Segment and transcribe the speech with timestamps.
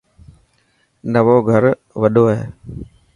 [1.11, 1.63] نئوو گھر
[2.01, 2.41] وڌو هي.